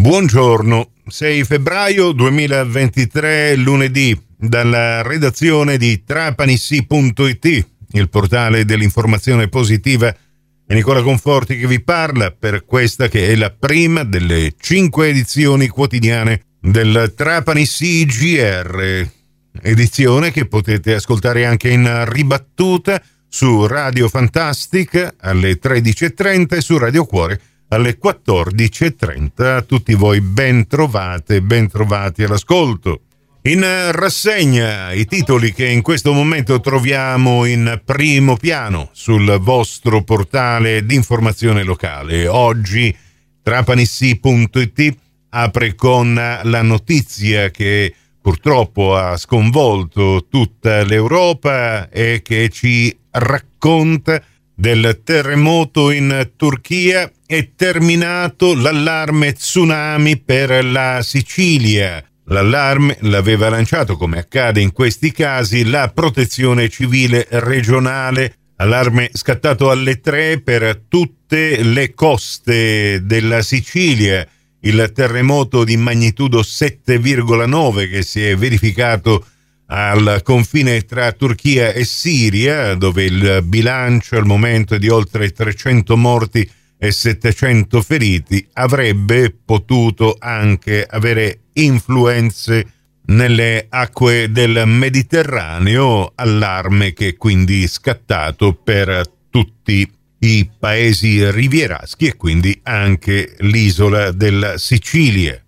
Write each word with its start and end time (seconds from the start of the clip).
Buongiorno, 0.00 0.92
6 1.06 1.44
febbraio 1.44 2.12
2023, 2.12 3.54
lunedì, 3.56 4.18
dalla 4.34 5.02
redazione 5.02 5.76
di 5.76 6.04
trapanissi.it, 6.04 7.66
il 7.92 8.08
portale 8.08 8.64
dell'informazione 8.64 9.48
positiva. 9.48 10.08
È 10.08 10.72
Nicola 10.72 11.02
Conforti 11.02 11.58
che 11.58 11.66
vi 11.66 11.82
parla 11.82 12.30
per 12.30 12.64
questa 12.64 13.08
che 13.08 13.28
è 13.28 13.34
la 13.34 13.50
prima 13.50 14.02
delle 14.02 14.54
cinque 14.58 15.08
edizioni 15.08 15.68
quotidiane 15.68 16.44
del 16.58 17.12
Trapanissi 17.14 18.06
GR, 18.06 19.06
edizione 19.60 20.32
che 20.32 20.46
potete 20.46 20.94
ascoltare 20.94 21.44
anche 21.44 21.68
in 21.68 22.06
ribattuta 22.08 23.02
su 23.28 23.66
Radio 23.66 24.08
Fantastic 24.08 25.16
alle 25.18 25.58
13.30 25.60 26.56
e 26.56 26.60
su 26.62 26.78
Radio 26.78 27.04
Cuore 27.04 27.40
alle 27.70 27.98
14.30. 28.02 29.42
A 29.42 29.62
tutti 29.62 29.94
voi 29.94 30.20
ben 30.20 30.66
trovate, 30.66 31.42
ben 31.42 31.68
trovati 31.68 32.22
all'ascolto. 32.22 33.02
In 33.42 33.64
rassegna 33.92 34.92
i 34.92 35.06
titoli 35.06 35.54
che 35.54 35.66
in 35.66 35.80
questo 35.80 36.12
momento 36.12 36.60
troviamo 36.60 37.46
in 37.46 37.80
primo 37.84 38.36
piano 38.36 38.90
sul 38.92 39.38
vostro 39.40 40.02
portale 40.02 40.84
di 40.84 40.94
informazione 40.94 41.62
locale. 41.62 42.26
Oggi 42.28 42.94
trapanissi.it 43.42 44.96
apre 45.30 45.74
con 45.74 46.12
la 46.14 46.62
notizia 46.62 47.50
che 47.50 47.94
purtroppo 48.20 48.94
ha 48.94 49.16
sconvolto 49.16 50.26
tutta 50.28 50.82
l'Europa 50.82 51.88
e 51.88 52.20
che 52.22 52.50
ci 52.50 52.94
racconta 53.12 54.22
del 54.60 55.00
terremoto 55.02 55.90
in 55.90 56.32
Turchia 56.36 57.10
è 57.24 57.52
terminato 57.56 58.54
l'allarme 58.54 59.32
tsunami 59.32 60.18
per 60.18 60.62
la 60.62 61.00
Sicilia. 61.02 62.04
L'allarme 62.24 62.98
l'aveva 63.00 63.48
lanciato, 63.48 63.96
come 63.96 64.18
accade 64.18 64.60
in 64.60 64.72
questi 64.72 65.12
casi, 65.12 65.64
la 65.64 65.88
protezione 65.88 66.68
civile 66.68 67.26
regionale, 67.30 68.34
allarme 68.56 69.08
scattato 69.14 69.70
alle 69.70 69.98
tre 70.00 70.42
per 70.42 70.82
tutte 70.86 71.62
le 71.62 71.94
coste 71.94 73.00
della 73.06 73.40
Sicilia. 73.40 74.28
Il 74.60 74.92
terremoto 74.94 75.64
di 75.64 75.78
magnitudo 75.78 76.40
7,9 76.40 77.90
che 77.90 78.02
si 78.02 78.22
è 78.22 78.36
verificato 78.36 79.24
al 79.72 80.20
confine 80.24 80.82
tra 80.82 81.12
Turchia 81.12 81.72
e 81.72 81.84
Siria, 81.84 82.74
dove 82.74 83.04
il 83.04 83.42
bilancio 83.44 84.16
al 84.16 84.26
momento 84.26 84.74
è 84.74 84.78
di 84.78 84.88
oltre 84.88 85.30
300 85.30 85.96
morti 85.96 86.48
e 86.76 86.90
700 86.90 87.80
feriti, 87.82 88.46
avrebbe 88.54 89.30
potuto 89.44 90.16
anche 90.18 90.84
avere 90.88 91.42
influenze 91.54 92.66
nelle 93.06 93.66
acque 93.68 94.30
del 94.30 94.64
Mediterraneo, 94.66 96.12
allarme 96.14 96.92
che 96.92 97.16
quindi 97.16 97.66
scattato 97.68 98.54
per 98.54 99.02
tutti 99.30 99.88
i 100.22 100.50
paesi 100.58 101.30
rivieraschi 101.30 102.06
e 102.06 102.16
quindi 102.16 102.58
anche 102.64 103.36
l'isola 103.38 104.10
della 104.10 104.58
Sicilia. 104.58 105.40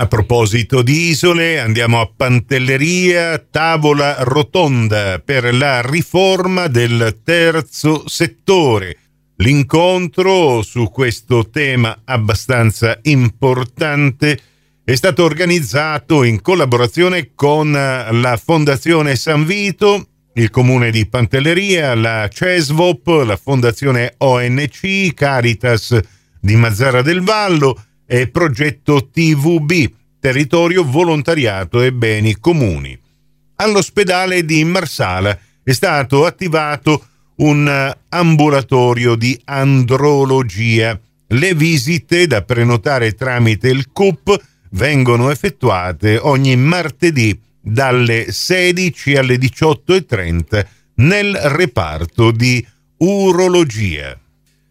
A 0.00 0.06
proposito 0.06 0.82
di 0.82 1.08
isole, 1.08 1.58
andiamo 1.58 2.00
a 2.00 2.08
Pantelleria, 2.14 3.36
tavola 3.38 4.18
rotonda 4.20 5.18
per 5.18 5.52
la 5.52 5.80
riforma 5.80 6.68
del 6.68 7.18
terzo 7.24 8.04
settore. 8.06 8.96
L'incontro 9.38 10.62
su 10.62 10.88
questo 10.92 11.50
tema 11.50 12.02
abbastanza 12.04 12.96
importante 13.02 14.38
è 14.84 14.94
stato 14.94 15.24
organizzato 15.24 16.22
in 16.22 16.40
collaborazione 16.42 17.32
con 17.34 17.72
la 17.72 18.40
Fondazione 18.40 19.16
San 19.16 19.44
Vito, 19.44 20.10
il 20.34 20.50
comune 20.50 20.92
di 20.92 21.06
Pantelleria, 21.06 21.96
la 21.96 22.28
CESVOP, 22.32 23.24
la 23.26 23.36
Fondazione 23.36 24.14
ONC, 24.18 25.12
Caritas 25.12 25.98
di 26.38 26.54
Mazzara 26.54 27.02
del 27.02 27.22
Vallo, 27.22 27.82
e 28.10 28.28
progetto 28.28 29.10
TVB, 29.12 29.92
Territorio 30.18 30.82
Volontariato 30.82 31.82
e 31.82 31.92
Beni 31.92 32.38
Comuni. 32.38 32.98
All'ospedale 33.56 34.46
di 34.46 34.64
Marsala 34.64 35.38
è 35.62 35.72
stato 35.72 36.24
attivato 36.24 37.04
un 37.36 37.94
ambulatorio 38.08 39.14
di 39.14 39.38
andrologia. 39.44 40.98
Le 41.26 41.54
visite 41.54 42.26
da 42.26 42.40
prenotare 42.42 43.12
tramite 43.12 43.68
il 43.68 43.92
CUP 43.92 44.40
vengono 44.70 45.30
effettuate 45.30 46.16
ogni 46.16 46.56
martedì 46.56 47.38
dalle 47.60 48.32
16 48.32 49.16
alle 49.16 49.36
18.30 49.36 50.66
nel 50.94 51.34
reparto 51.34 52.30
di 52.30 52.66
urologia. 52.98 54.18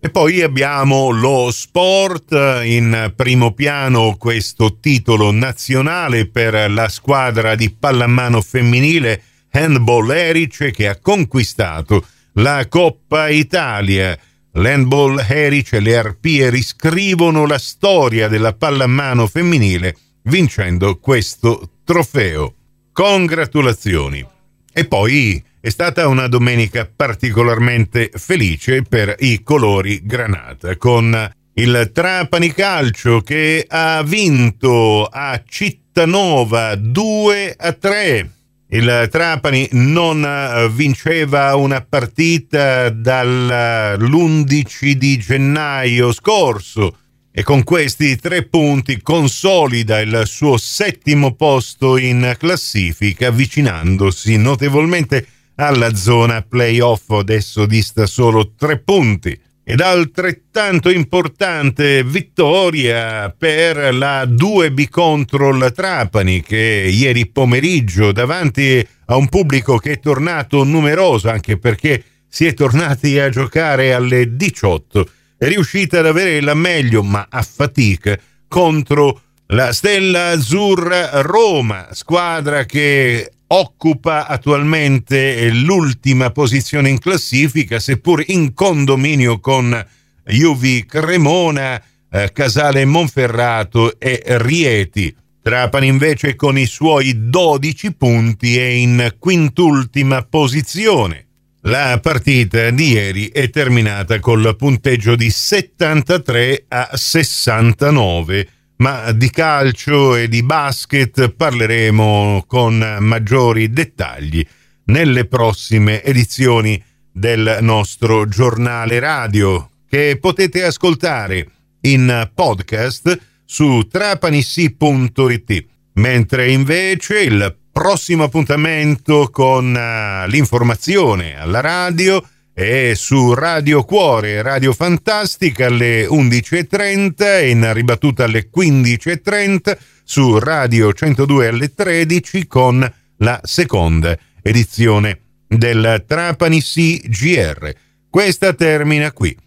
E 0.00 0.10
poi 0.10 0.42
abbiamo 0.42 1.10
lo 1.10 1.50
sport 1.50 2.30
in 2.62 3.12
primo 3.16 3.52
piano, 3.52 4.14
questo 4.16 4.78
titolo 4.78 5.32
nazionale 5.32 6.28
per 6.28 6.70
la 6.70 6.88
squadra 6.88 7.56
di 7.56 7.70
pallamano 7.70 8.40
femminile 8.40 9.20
Handball 9.50 10.10
Erice 10.10 10.70
che 10.70 10.86
ha 10.86 11.00
conquistato 11.00 12.06
la 12.34 12.68
Coppa 12.68 13.28
Italia. 13.28 14.16
L'Handball 14.52 15.24
Erice 15.28 15.78
e 15.78 15.80
le 15.80 15.96
Arpie 15.96 16.48
riscrivono 16.48 17.44
la 17.44 17.58
storia 17.58 18.28
della 18.28 18.54
pallamano 18.54 19.26
femminile 19.26 19.96
vincendo 20.22 20.98
questo 20.98 21.70
trofeo. 21.84 22.54
Congratulazioni! 22.92 24.24
E 24.72 24.84
poi 24.84 25.42
è 25.60 25.70
stata 25.70 26.06
una 26.06 26.28
domenica 26.28 26.88
particolarmente 26.94 28.12
felice 28.14 28.82
per 28.82 29.16
i 29.18 29.42
colori 29.42 30.02
granata, 30.04 30.76
con 30.76 31.32
il 31.54 31.90
Trapani 31.92 32.52
Calcio 32.52 33.22
che 33.22 33.66
ha 33.68 34.04
vinto 34.04 35.04
a 35.04 35.42
Cittanova 35.44 36.76
2 36.76 37.56
a 37.58 37.72
3. 37.72 38.30
Il 38.70 39.08
Trapani 39.10 39.66
non 39.72 40.70
vinceva 40.74 41.56
una 41.56 41.80
partita 41.80 42.90
dall'11 42.90 44.90
di 44.92 45.18
gennaio 45.18 46.12
scorso 46.12 46.98
e 47.32 47.42
con 47.42 47.64
questi 47.64 48.16
tre 48.16 48.44
punti 48.44 49.02
consolida 49.02 49.98
il 50.00 50.22
suo 50.26 50.56
settimo 50.56 51.34
posto 51.34 51.96
in 51.96 52.36
classifica 52.38 53.26
avvicinandosi 53.28 54.36
notevolmente 54.36 55.26
alla 55.60 55.94
zona 55.94 56.42
playoff, 56.42 57.10
adesso 57.10 57.66
dista 57.66 58.06
solo 58.06 58.52
tre 58.56 58.78
punti. 58.78 59.38
Ed 59.64 59.80
altrettanto 59.80 60.88
importante 60.88 62.02
vittoria 62.02 63.28
per 63.36 63.94
la 63.94 64.24
2B 64.24 64.88
contro 64.88 65.50
il 65.50 65.72
Trapani 65.74 66.40
che 66.40 66.88
ieri 66.90 67.26
pomeriggio 67.26 68.10
davanti 68.12 68.86
a 69.06 69.16
un 69.16 69.28
pubblico 69.28 69.76
che 69.76 69.92
è 69.92 70.00
tornato 70.00 70.64
numeroso 70.64 71.28
anche 71.28 71.58
perché 71.58 72.02
si 72.26 72.46
è 72.46 72.54
tornati 72.54 73.18
a 73.18 73.28
giocare 73.28 73.92
alle 73.92 74.36
18 74.36 75.10
è 75.36 75.46
riuscita 75.48 75.98
ad 75.98 76.06
avere 76.06 76.40
la 76.40 76.54
meglio 76.54 77.02
ma 77.02 77.26
a 77.28 77.42
fatica 77.42 78.18
contro 78.48 79.20
la 79.48 79.72
Stella 79.72 80.30
Azzurra 80.30 81.20
Roma, 81.22 81.88
squadra 81.92 82.64
che 82.64 83.32
occupa 83.48 84.26
attualmente 84.26 85.50
l'ultima 85.50 86.30
posizione 86.30 86.88
in 86.88 86.98
classifica, 86.98 87.78
seppur 87.78 88.22
in 88.26 88.52
condominio 88.54 89.40
con 89.40 89.86
Juvi 90.24 90.84
Cremona, 90.84 91.82
eh, 92.10 92.30
Casale 92.32 92.84
Monferrato 92.84 93.98
e 93.98 94.22
Rieti. 94.24 95.14
Trapani 95.40 95.86
invece 95.86 96.34
con 96.34 96.58
i 96.58 96.66
suoi 96.66 97.28
12 97.30 97.94
punti 97.94 98.58
è 98.58 98.66
in 98.66 99.14
quintultima 99.18 100.22
posizione. 100.22 101.26
La 101.62 101.98
partita 102.02 102.70
di 102.70 102.92
ieri 102.92 103.28
è 103.28 103.50
terminata 103.50 104.20
col 104.20 104.54
punteggio 104.56 105.16
di 105.16 105.30
73 105.30 106.66
a 106.68 106.90
69 106.92 108.48
ma 108.78 109.12
di 109.12 109.30
calcio 109.30 110.16
e 110.16 110.28
di 110.28 110.42
basket 110.42 111.30
parleremo 111.30 112.44
con 112.46 112.98
maggiori 113.00 113.70
dettagli 113.70 114.44
nelle 114.84 115.26
prossime 115.26 116.02
edizioni 116.02 116.82
del 117.10 117.58
nostro 117.60 118.28
giornale 118.28 118.98
radio 119.00 119.70
che 119.88 120.18
potete 120.20 120.64
ascoltare 120.64 121.46
in 121.82 122.30
podcast 122.34 123.18
su 123.44 123.86
trapanissi.it 123.90 125.64
mentre 125.94 126.50
invece 126.50 127.20
il 127.20 127.56
prossimo 127.72 128.24
appuntamento 128.24 129.28
con 129.30 129.74
uh, 129.74 130.28
l'informazione 130.28 131.38
alla 131.38 131.60
radio 131.60 132.22
e 132.60 132.96
su 132.96 133.34
Radio 133.34 133.84
Cuore, 133.84 134.42
Radio 134.42 134.72
Fantastica 134.72 135.66
alle 135.66 136.08
11.30 136.08 137.14
e 137.18 137.50
in 137.50 137.72
ribattuta 137.72 138.24
alle 138.24 138.50
15.30 138.52 139.78
su 140.02 140.40
Radio 140.40 140.92
102 140.92 141.46
alle 141.46 141.72
13 141.72 142.48
con 142.48 142.92
la 143.18 143.40
seconda 143.44 144.18
edizione 144.42 145.20
del 145.46 146.02
Trapani 146.04 146.60
CGR. 146.60 147.72
Questa 148.10 148.52
termina 148.54 149.12
qui. 149.12 149.38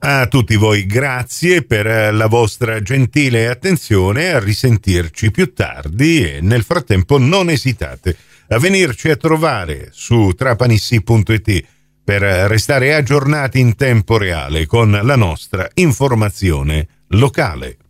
A 0.00 0.26
tutti 0.26 0.56
voi 0.56 0.84
grazie 0.84 1.62
per 1.62 2.12
la 2.12 2.26
vostra 2.26 2.82
gentile 2.82 3.48
attenzione, 3.48 4.28
a 4.28 4.40
risentirci 4.40 5.30
più 5.30 5.54
tardi 5.54 6.22
e 6.22 6.40
nel 6.42 6.64
frattempo 6.64 7.16
non 7.16 7.48
esitate 7.48 8.14
a 8.48 8.58
venirci 8.58 9.08
a 9.08 9.16
trovare 9.16 9.88
su 9.90 10.34
trapanissi.it 10.36 11.76
per 12.08 12.22
restare 12.22 12.94
aggiornati 12.94 13.60
in 13.60 13.76
tempo 13.76 14.16
reale 14.16 14.64
con 14.64 14.98
la 15.02 15.14
nostra 15.14 15.68
informazione 15.74 16.88
locale. 17.08 17.87